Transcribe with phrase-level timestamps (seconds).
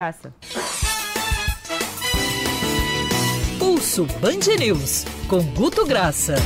[0.00, 0.32] Graça.
[3.58, 6.36] Pulso Band News, com Guto Graça.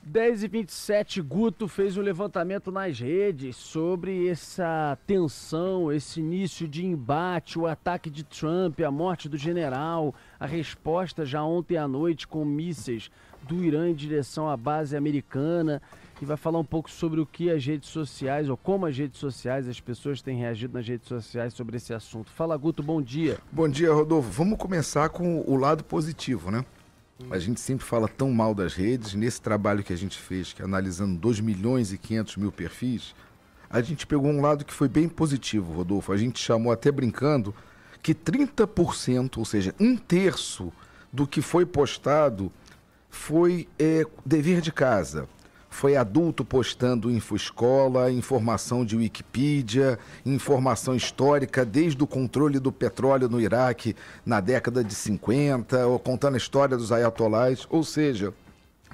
[0.00, 6.86] 10 e 27 Guto fez um levantamento nas redes sobre essa tensão, esse início de
[6.86, 12.28] embate, o ataque de Trump, a morte do general, a resposta já ontem à noite
[12.28, 13.10] com mísseis
[13.42, 15.82] do Irã em direção à base americana
[16.20, 19.18] e vai falar um pouco sobre o que as redes sociais, ou como as redes
[19.20, 22.30] sociais, as pessoas têm reagido nas redes sociais sobre esse assunto.
[22.30, 23.38] Fala, Guto, bom dia.
[23.52, 24.30] Bom dia, Rodolfo.
[24.30, 26.64] Vamos começar com o lado positivo, né?
[27.30, 29.14] A gente sempre fala tão mal das redes.
[29.14, 33.14] Nesse trabalho que a gente fez, que é analisando 2 milhões e 500 mil perfis,
[33.68, 36.12] a gente pegou um lado que foi bem positivo, Rodolfo.
[36.12, 37.54] A gente chamou até brincando
[38.02, 40.72] que 30%, ou seja, um terço
[41.12, 42.52] do que foi postado
[43.08, 45.26] foi é, dever de casa
[45.76, 53.38] foi adulto postando infoescola, informação de Wikipedia, informação histórica desde o controle do petróleo no
[53.38, 53.94] Iraque
[54.24, 58.32] na década de 50, ou contando a história dos ayatolás, ou seja,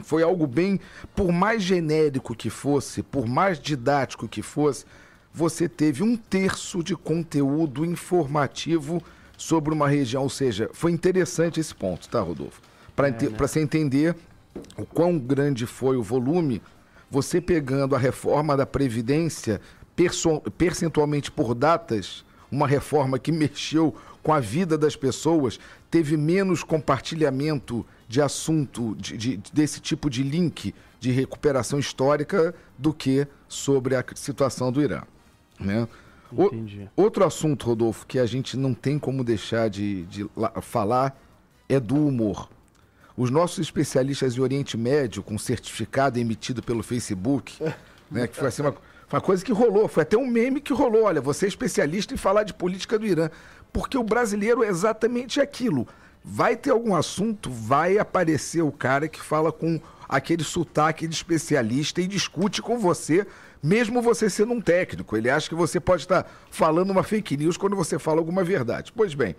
[0.03, 0.81] foi algo bem,
[1.15, 4.85] por mais genérico que fosse, por mais didático que fosse,
[5.33, 9.01] você teve um terço de conteúdo informativo
[9.39, 12.61] sobre uma região, ou seja, foi interessante esse ponto, tá, Rodolfo?
[12.97, 13.29] Para é, né?
[13.39, 14.17] você entender
[14.77, 16.61] o quão grande foi o volume,
[17.13, 19.61] você pegando a reforma da Previdência
[20.57, 27.85] percentualmente por datas, uma reforma que mexeu com a vida das pessoas, teve menos compartilhamento
[28.09, 34.03] de assunto, de, de, desse tipo de link de recuperação histórica do que sobre a
[34.15, 35.03] situação do Irã.
[35.61, 35.87] Né?
[36.31, 36.49] O,
[36.97, 40.27] outro assunto, Rodolfo, que a gente não tem como deixar de, de
[40.63, 41.21] falar
[41.69, 42.49] é do humor.
[43.17, 47.63] Os nossos especialistas em Oriente Médio, com certificado emitido pelo Facebook,
[48.11, 48.75] né, que foi assim uma,
[49.13, 51.05] uma coisa que rolou, foi até um meme que rolou.
[51.05, 53.31] Olha, você é especialista em falar de política do Irã.
[53.73, 55.87] Porque o brasileiro é exatamente aquilo.
[56.25, 62.01] Vai ter algum assunto, vai aparecer o cara que fala com aquele sotaque de especialista
[62.01, 63.27] e discute com você,
[63.63, 65.17] mesmo você sendo um técnico.
[65.17, 68.93] Ele acha que você pode estar falando uma fake news quando você fala alguma verdade.
[68.95, 69.35] Pois bem,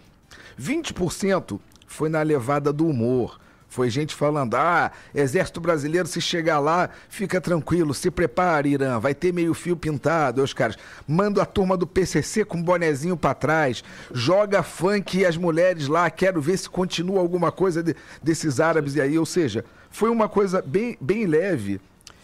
[0.59, 3.39] 20% foi na levada do humor.
[3.73, 9.15] Foi gente falando: ah, exército brasileiro, se chegar lá, fica tranquilo, se prepara, Irã, vai
[9.15, 10.43] ter meio fio pintado.
[10.43, 13.83] Os caras, manda a turma do PCC com bonezinho para trás,
[14.13, 18.93] joga funk e as mulheres lá, quero ver se continua alguma coisa de, desses árabes
[18.93, 19.17] e aí.
[19.17, 21.81] Ou seja, foi uma coisa bem, bem leve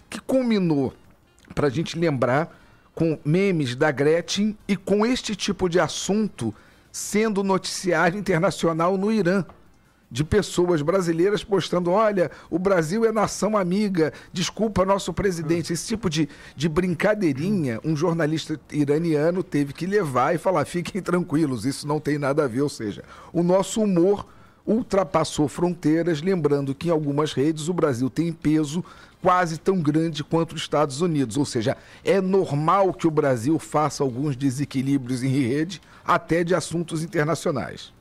[0.08, 0.94] que culminou,
[1.56, 2.56] para a gente lembrar,
[2.94, 6.54] com memes da Gretchen e com este tipo de assunto
[6.92, 9.44] sendo noticiário internacional no Irã
[10.12, 15.74] de pessoas brasileiras postando: olha, o Brasil é nação amiga, desculpa nosso presidente.
[15.74, 21.66] Esse tipo de, de brincadeirinha, um jornalista iraniano teve que levar e falar: fiquem tranquilos,
[21.66, 22.62] isso não tem nada a ver.
[22.62, 24.26] Ou seja, o nosso humor
[24.66, 28.86] ultrapassou fronteiras, lembrando que em algumas redes o Brasil tem peso
[29.22, 31.38] quase tão grande quanto os Estados Unidos.
[31.38, 37.04] Ou seja, é normal que o Brasil faça alguns desequilíbrios em rede, até de assuntos
[37.04, 37.92] internacionais.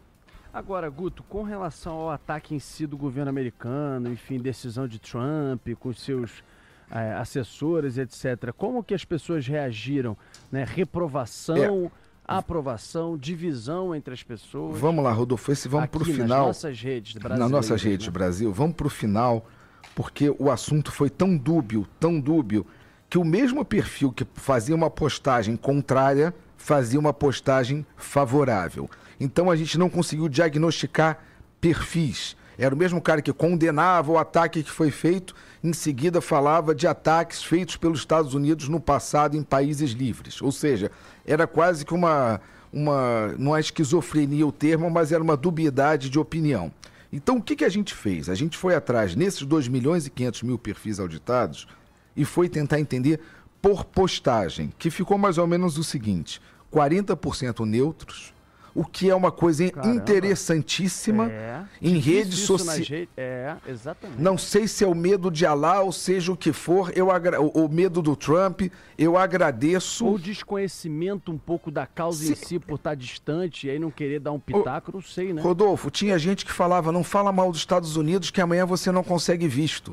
[0.53, 5.69] Agora, Guto, com relação ao ataque em si do governo americano, enfim, decisão de Trump,
[5.79, 6.43] com seus
[6.91, 10.17] é, assessores, etc., como que as pessoas reagiram?
[10.51, 10.65] Né?
[10.65, 11.91] Reprovação, é.
[12.27, 14.79] aprovação, divisão entre as pessoas?
[14.79, 16.47] Vamos lá, Rodolfo, esse vamos para o final.
[16.47, 18.13] Nas nossas redes Nas nossas redes, né?
[18.13, 19.47] Brasil, vamos para o final,
[19.95, 22.67] porque o assunto foi tão dúbio, tão dúbio,
[23.11, 26.35] que o mesmo perfil que fazia uma postagem contrária
[26.69, 28.91] fazia uma postagem favorável.
[29.19, 31.19] Então a gente não conseguiu diagnosticar
[31.59, 32.37] perfis.
[32.59, 35.35] Era o mesmo cara que condenava o ataque que foi feito,
[35.65, 40.43] em seguida falava de ataques feitos pelos Estados Unidos no passado em países livres.
[40.43, 40.91] Ou seja,
[41.27, 42.39] era quase que uma,
[42.71, 46.71] uma não é esquizofrenia o termo, mas era uma dubiedade de opinião.
[47.11, 48.29] Então o que, que a gente fez?
[48.29, 51.67] A gente foi atrás nesses 2 milhões e 500 mil perfis auditados
[52.15, 53.21] e foi tentar entender
[53.61, 56.41] por postagem, que ficou mais ou menos o seguinte:
[56.73, 58.33] 40% neutros,
[58.75, 59.97] o que é uma coisa Caramba.
[59.97, 61.65] interessantíssima é.
[61.83, 63.09] em redes sociais.
[63.17, 64.21] É, exatamente.
[64.21, 67.41] Não sei se é o medo de Alá ou seja o que for, eu agra...
[67.41, 68.63] o medo do Trump,
[68.97, 70.07] eu agradeço.
[70.07, 74.21] Ou desconhecimento um pouco da causa em si por estar distante e aí não querer
[74.21, 75.43] dar um pitaco, não sei, né?
[75.43, 79.03] Rodolfo, tinha gente que falava, não fala mal dos Estados Unidos que amanhã você não
[79.03, 79.93] consegue visto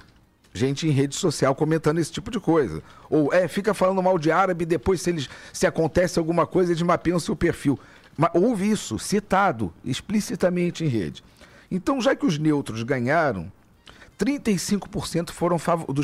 [0.55, 2.81] gente em rede social comentando esse tipo de coisa.
[3.09, 6.81] Ou é, fica falando mal de árabe, depois se eles se acontece alguma coisa, eles
[6.81, 7.77] mapeiam seu perfil.
[8.17, 11.23] Mas houve isso citado explicitamente em rede.
[11.69, 13.51] Então, já que os neutros ganharam,
[14.17, 15.57] 35% foram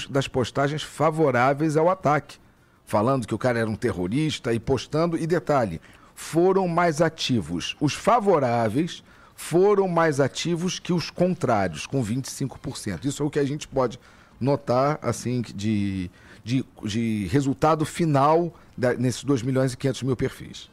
[0.09, 2.37] das postagens favoráveis ao ataque,
[2.85, 5.17] falando que o cara era um terrorista e postando.
[5.17, 5.79] E detalhe,
[6.13, 7.77] foram mais ativos.
[7.79, 9.01] Os favoráveis
[9.33, 13.05] foram mais ativos que os contrários, com 25%.
[13.05, 13.97] Isso é o que a gente pode
[14.41, 16.09] notar, assim, de,
[16.43, 20.69] de, de resultado final da, nesses 2 milhões e 500 mil perfis.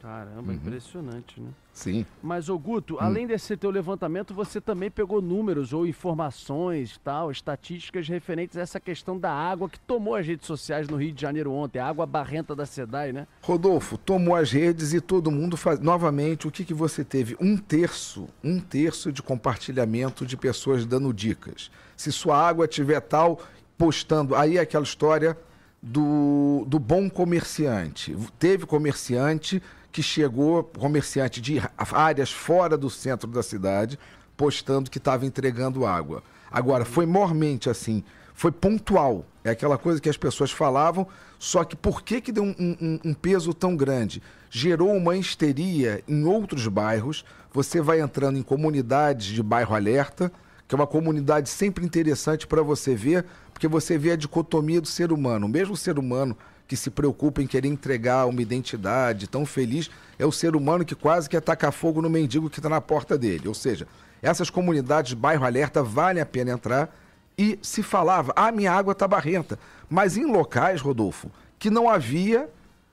[0.00, 0.54] Caramba, uhum.
[0.54, 1.48] impressionante, né?
[1.72, 2.06] Sim.
[2.22, 2.98] Mas, ô Guto, hum.
[3.00, 8.80] além desse teu levantamento, você também pegou números ou informações, tal, estatísticas referentes a essa
[8.80, 12.06] questão da água que tomou as redes sociais no Rio de Janeiro ontem, a água
[12.06, 13.26] barrenta da SEDAI, né?
[13.42, 15.80] Rodolfo, tomou as redes e todo mundo faz.
[15.80, 17.36] Novamente, o que, que você teve?
[17.40, 21.70] Um terço, um terço de compartilhamento de pessoas dando dicas.
[21.96, 23.40] Se sua água tiver tal,
[23.76, 24.34] postando.
[24.34, 25.38] Aí é aquela história
[25.82, 28.16] do, do bom comerciante.
[28.38, 29.62] Teve comerciante
[29.98, 33.98] que chegou, comerciante de áreas fora do centro da cidade,
[34.36, 36.22] postando que estava entregando água.
[36.48, 39.26] Agora, foi mormente assim, foi pontual.
[39.42, 41.04] É aquela coisa que as pessoas falavam,
[41.36, 44.22] só que por que, que deu um, um, um peso tão grande?
[44.48, 47.24] Gerou uma histeria em outros bairros.
[47.52, 50.30] Você vai entrando em comunidades de bairro alerta,
[50.68, 54.86] que é uma comunidade sempre interessante para você ver, porque você vê a dicotomia do
[54.86, 55.46] ser humano.
[55.46, 56.36] O mesmo ser humano
[56.68, 60.94] que se preocupa em querer entregar uma identidade tão feliz, é o ser humano que
[60.94, 63.48] quase quer tacar fogo no mendigo que está na porta dele.
[63.48, 63.88] Ou seja,
[64.20, 66.94] essas comunidades, bairro alerta, vale a pena entrar.
[67.38, 69.58] E se falava, ah, minha água está barrenta.
[69.88, 72.50] Mas em locais, Rodolfo, que não havia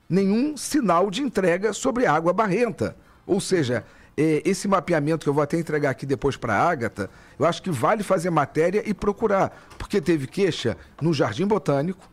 [0.08, 2.96] nenhum sinal de entrega sobre água barrenta.
[3.26, 3.84] Ou seja,
[4.16, 7.60] é, esse mapeamento que eu vou até entregar aqui depois para a Ágata, eu acho
[7.62, 9.50] que vale fazer matéria e procurar.
[9.76, 12.08] Porque teve queixa no Jardim Botânico,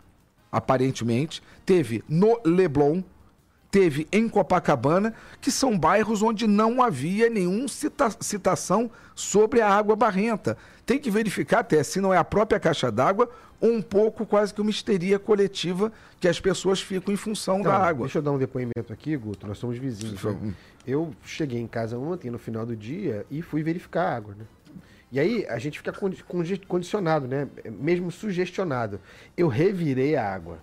[0.53, 3.01] aparentemente, teve no Leblon,
[3.71, 9.95] teve em Copacabana, que são bairros onde não havia nenhuma cita citação sobre a água
[9.95, 10.55] barrenta.
[10.85, 13.27] Tem que verificar até se não é a própria caixa d'água
[13.59, 17.71] ou um pouco quase que uma histeria coletiva que as pessoas ficam em função então,
[17.71, 18.05] da água.
[18.05, 20.23] Deixa eu dar um depoimento aqui, Guto, nós somos vizinhos.
[20.23, 20.53] Né?
[20.85, 24.45] Eu cheguei em casa ontem, no final do dia, e fui verificar a água, né?
[25.13, 25.93] E aí a gente fica
[26.67, 27.47] condicionado, né?
[27.65, 28.99] Mesmo sugestionado.
[29.37, 30.57] Eu revirei a água.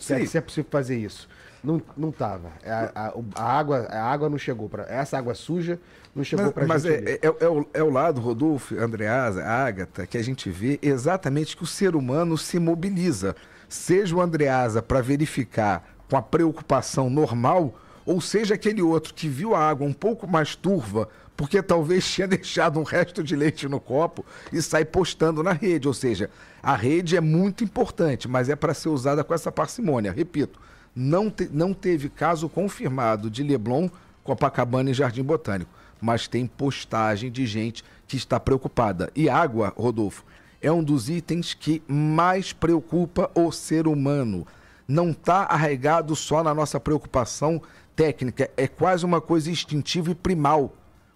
[0.00, 1.28] Se é, se é possível fazer isso.
[1.62, 2.50] Não, não tava.
[2.66, 5.78] A, a, a, água, a água não chegou para essa água suja
[6.12, 10.18] não chegou para Mas é, é, é, o, é o lado, Rodolfo, Andreasa, Ágata, que
[10.18, 13.36] a gente vê exatamente que o ser humano se mobiliza.
[13.68, 17.74] Seja o Andreasa para verificar com a preocupação normal,
[18.04, 22.26] ou seja aquele outro que viu a água um pouco mais turva porque talvez tinha
[22.28, 25.88] deixado um resto de leite no copo e sai postando na rede.
[25.88, 26.30] Ou seja,
[26.62, 30.12] a rede é muito importante, mas é para ser usada com essa parcimônia.
[30.12, 30.60] Repito,
[30.94, 33.88] não, te, não teve caso confirmado de Leblon,
[34.22, 35.70] Copacabana e Jardim Botânico,
[36.00, 39.10] mas tem postagem de gente que está preocupada.
[39.14, 40.24] E água, Rodolfo,
[40.62, 44.46] é um dos itens que mais preocupa o ser humano.
[44.86, 47.60] Não está arraigado só na nossa preocupação
[47.94, 50.72] técnica, é quase uma coisa instintiva e primal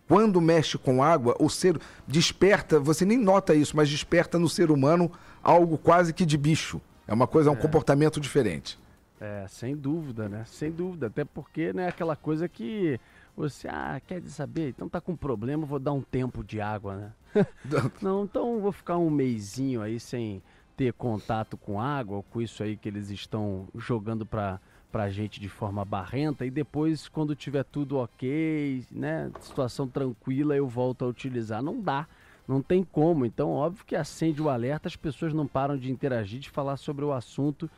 [0.09, 4.71] quando mexe com água, o ser desperta, você nem nota isso, mas desperta no ser
[4.71, 5.13] humano
[5.43, 6.81] algo quase que de bicho.
[7.07, 7.61] É uma coisa, é um é.
[7.61, 8.79] comportamento diferente.
[9.21, 10.45] É, sem dúvida, né?
[10.47, 11.09] Sem dúvida.
[11.09, 12.99] Até porque, né, aquela coisa que
[13.37, 14.71] você, ah, quer saber?
[14.71, 17.13] Então tá com problema, vou dar um tempo de água, né?
[18.01, 20.43] Não, então vou ficar um mêsinho aí sem
[20.77, 25.49] ter contato com água, com isso aí que eles estão jogando para pra gente de
[25.49, 31.63] forma barrenta e depois quando tiver tudo ok, né, situação tranquila, eu volto a utilizar.
[31.63, 32.07] Não dá,
[32.47, 33.27] não tem como.
[33.27, 37.05] Então, óbvio que acende o alerta, as pessoas não param de interagir, de falar sobre
[37.05, 37.71] o assunto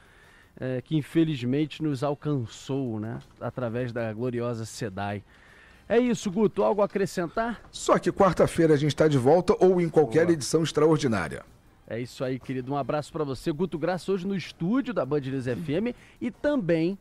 [0.58, 5.22] é, que infelizmente nos alcançou, né, através da gloriosa SEDAI.
[5.88, 6.62] É isso, Guto.
[6.62, 7.60] Algo a acrescentar?
[7.72, 10.34] Só que quarta-feira a gente está de volta ou em qualquer Boa.
[10.34, 11.42] edição extraordinária.
[11.90, 12.72] É isso aí, querido.
[12.72, 13.50] Um abraço para você.
[13.50, 16.96] Guto Graça hoje no estúdio da Band News FM e também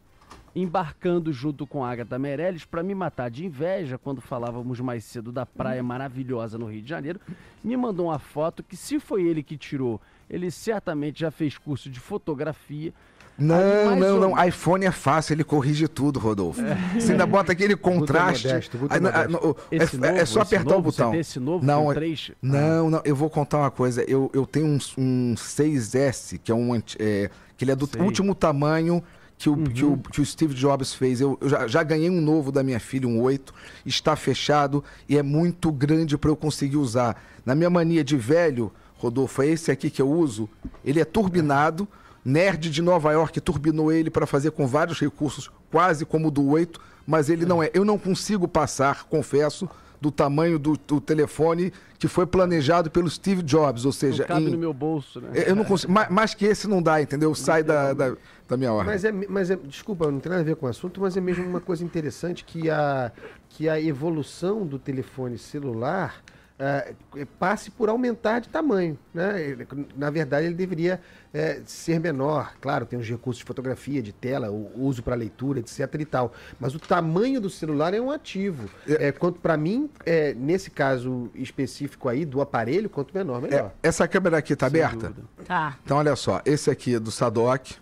[0.56, 5.32] embarcando junto com a Agatha Meirelles para me matar de inveja quando falávamos mais cedo
[5.32, 7.20] da praia maravilhosa no Rio de Janeiro.
[7.64, 11.90] Me mandou uma foto que se foi ele que tirou, ele certamente já fez curso
[11.90, 12.94] de fotografia
[13.40, 14.36] não, não, ou...
[14.36, 14.46] não.
[14.46, 16.62] iPhone é fácil, ele corrige tudo, Rodolfo.
[16.62, 16.76] É.
[17.00, 18.48] Você ainda bota aquele contraste.
[18.48, 21.16] Modesto, aí, é, é, novo, é, só apertar novo, o botão.
[21.16, 22.32] Esse novo não, 3...
[22.42, 22.92] não, ah.
[22.92, 23.02] não.
[23.06, 24.04] Eu vou contar uma coisa.
[24.04, 26.76] Eu, eu tenho um, um 6S, que é um.
[27.00, 28.02] É, que ele é do Sei.
[28.02, 29.02] último tamanho
[29.38, 29.64] que o, uhum.
[29.64, 31.22] que, o, que o Steve Jobs fez.
[31.22, 33.54] Eu, eu já, já, ganhei um novo da minha filha, um 8.
[33.86, 37.22] Está fechado e é muito grande para eu conseguir usar.
[37.46, 40.48] Na minha mania de velho, Rodolfo, é esse aqui que eu uso.
[40.84, 41.88] Ele é turbinado.
[42.24, 46.46] Nerd de Nova York turbinou ele para fazer com vários recursos, quase como o do
[46.48, 47.72] 8, mas ele não é.
[47.74, 49.70] Eu não consigo passar, confesso,
[50.02, 54.24] do tamanho do, do telefone que foi planejado pelo Steve Jobs, ou seja...
[54.24, 55.30] Não cabe em- no meu bolso, né?
[55.48, 57.34] Eu não consigo, mais, mais que esse não dá, entendeu?
[57.36, 58.16] Sai da, da,
[58.48, 58.94] da minha ordem.
[58.94, 61.22] Mas é, mas é, desculpa, não tem nada a ver com o assunto, mas é
[61.22, 63.12] mesmo uma coisa interessante que a,
[63.50, 66.22] que a evolução do telefone celular
[66.60, 66.92] ah,
[67.40, 68.98] passe por aumentar de tamanho.
[69.14, 69.42] Né?
[69.42, 71.00] Ele- Na verdade, ele deveria
[71.34, 72.54] eh, ser menor.
[72.60, 75.80] Claro, tem os recursos de fotografia, de tela, o uso para leitura, etc.
[76.00, 76.34] e tal.
[76.60, 78.68] Mas o tamanho do celular é um ativo.
[78.88, 83.72] É, quanto para mim, é, nesse caso específico aí do aparelho, quanto menor, melhor.
[83.84, 85.08] É, essa câmera aqui tá Sem aberta?
[85.10, 85.28] dúvida.
[85.46, 85.78] Tá.
[85.86, 87.76] Então, olha só, esse aqui é do Sadok,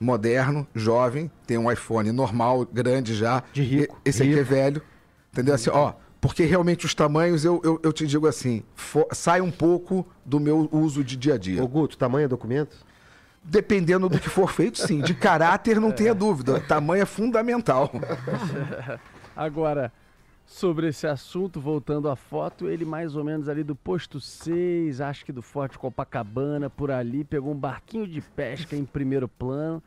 [0.00, 3.42] moderno, jovem, tem um iPhone normal, grande já.
[3.52, 4.50] De rico, E- Esse aqui é rico.
[4.50, 4.82] velho.
[5.32, 5.54] Entendeu?
[5.54, 5.92] Assim, ó,
[6.24, 8.62] porque realmente os tamanhos, eu, eu, eu te digo assim,
[9.12, 11.62] sai um pouco do meu uso de dia a dia.
[11.62, 12.78] Ô, Guto, tamanho é documento?
[13.42, 15.02] Dependendo do que for feito, sim.
[15.02, 16.60] De caráter, não tenha dúvida.
[16.60, 17.92] Tamanho é fundamental.
[19.36, 19.92] Agora,
[20.46, 25.26] sobre esse assunto, voltando à foto, ele mais ou menos ali do posto 6, acho
[25.26, 29.82] que do Forte Copacabana, por ali, pegou um barquinho de pesca em primeiro plano,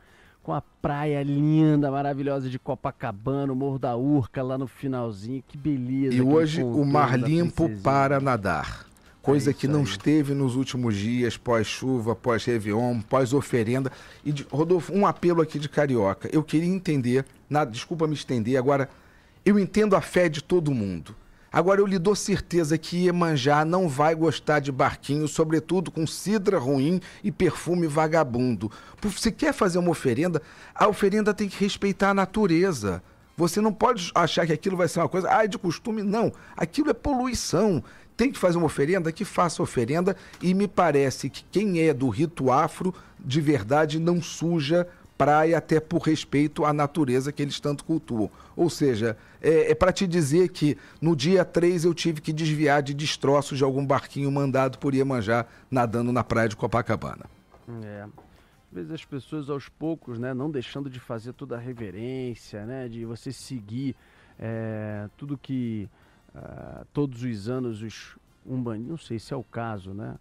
[0.48, 5.58] com a praia linda, maravilhosa de Copacabana, o Morro da Urca lá no finalzinho, que
[5.58, 6.14] beleza.
[6.16, 8.86] E hoje o mar limpo para nadar.
[9.20, 9.84] Coisa É que não aí.
[9.84, 13.92] esteve nos últimos dias, pós-chuva, pós-Réveillon, pós-oferenda.
[14.24, 16.30] E, de- Rodolfo, um apelo aqui de carioca.
[16.32, 18.88] Eu queria entender, na, desculpa me estender, agora,
[19.44, 21.14] eu entendo a fé de todo mundo.
[21.50, 26.58] Agora, eu lhe dou certeza que Iemanjá não vai gostar de barquinho, sobretudo com cidra
[26.58, 28.70] ruim e perfume vagabundo.
[29.16, 30.42] Se quer fazer uma oferenda,
[30.74, 33.02] a oferenda tem que respeitar a natureza.
[33.34, 36.02] Você não pode achar que aquilo vai ser uma coisa, ah, é de costume.
[36.02, 36.32] Não.
[36.56, 37.82] Aquilo é poluição.
[38.16, 40.16] Tem que fazer uma oferenda, que faça oferenda.
[40.42, 44.86] E me parece que quem é do rito afro, de verdade, não suja
[45.16, 48.30] praia, até por respeito à natureza que eles tanto cultuam.
[48.56, 52.82] Ou seja, é, é para te dizer que no dia 3 eu tive que desviar
[52.82, 57.26] de destroços de algum barquinho mandado por Iemanjá nadando na praia de Copacabana.
[57.84, 58.02] É.
[58.02, 62.86] Às vezes as pessoas aos poucos, né, não deixando de fazer toda a reverência, né,
[62.86, 63.96] de você seguir
[64.38, 65.88] é, tudo que
[66.34, 68.16] ah, todos os anos os
[68.46, 70.16] umbandidos, não sei se é o caso, né,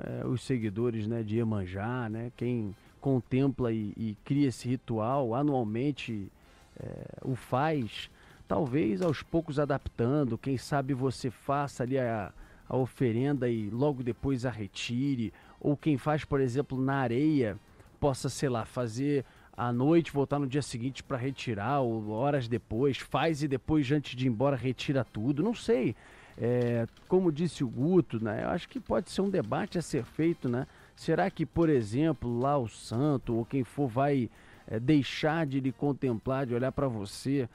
[0.00, 6.30] é, os seguidores, né, de Iemanjá, né, quem contempla e, e cria esse ritual anualmente
[6.78, 8.10] é, o faz,
[8.52, 12.30] talvez aos poucos adaptando, quem sabe você faça ali a,
[12.68, 17.56] a oferenda e logo depois a retire, ou quem faz, por exemplo, na areia,
[17.98, 19.24] possa, sei lá, fazer
[19.56, 24.14] à noite, voltar no dia seguinte para retirar, ou horas depois, faz e depois, antes
[24.14, 25.96] de ir embora, retira tudo, não sei.
[26.36, 30.04] É, como disse o Guto, né, eu acho que pode ser um debate a ser
[30.04, 30.66] feito, né?
[30.94, 34.28] Será que, por exemplo, lá o santo ou quem for vai
[34.66, 37.48] é, deixar de lhe contemplar, de olhar para você,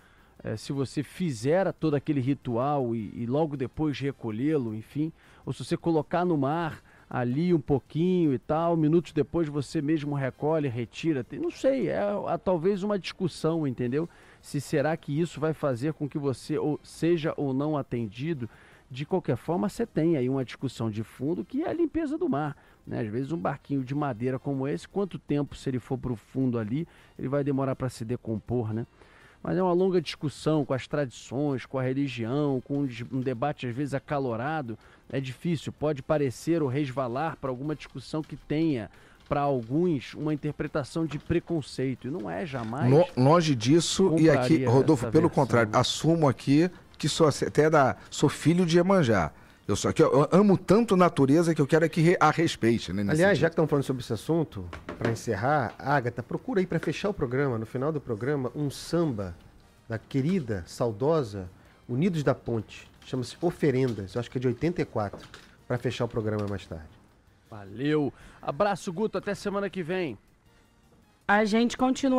[0.43, 5.11] é, se você fizer todo aquele ritual e, e logo depois recolhê-lo, enfim,
[5.45, 10.13] ou se você colocar no mar ali um pouquinho e tal, minutos depois você mesmo
[10.13, 14.09] recolhe, retira, não sei, é ah, talvez uma discussão, entendeu?
[14.41, 18.49] Se será que isso vai fazer com que você ou seja ou não atendido,
[18.89, 22.29] de qualquer forma você tem aí uma discussão de fundo que é a limpeza do
[22.29, 22.55] mar.
[22.85, 23.01] Né?
[23.01, 26.15] Às vezes um barquinho de madeira como esse, quanto tempo se ele for para o
[26.15, 28.85] fundo ali, ele vai demorar para se decompor, né?
[29.47, 33.73] Mas é uma longa discussão com as tradições, com a religião, com um debate às
[33.73, 34.77] vezes acalorado.
[35.09, 38.91] É difícil, pode parecer ou resvalar para alguma discussão que tenha
[39.29, 42.09] para alguns uma interpretação de preconceito.
[42.09, 42.91] E não é jamais.
[42.91, 45.43] Lo- longe disso, e aqui, Rodolfo, pelo versão.
[45.45, 49.31] contrário, assumo aqui que sou até da, sou filho de Iemanjá.
[49.67, 52.93] Eu só que eu amo tanto a natureza que eu quero é que a respeite,
[52.93, 53.01] né?
[53.01, 53.41] Aliás, já sentido.
[53.41, 57.57] que estamos falando sobre esse assunto, para encerrar, Agatha, procura aí para fechar o programa,
[57.57, 59.35] no final do programa, um samba
[59.89, 61.49] da querida, saudosa
[61.87, 62.89] Unidos da Ponte.
[63.05, 65.27] Chama-se Oferendas, eu acho que é de 84,
[65.67, 66.87] para fechar o programa mais tarde.
[67.49, 68.13] Valeu.
[68.41, 69.17] Abraço, Guto.
[69.17, 70.17] Até semana que vem.
[71.27, 72.15] A gente continua.